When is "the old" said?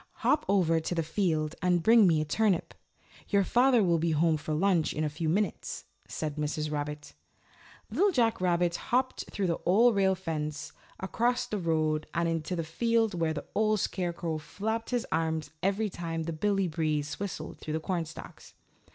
9.45-9.93, 13.35-13.79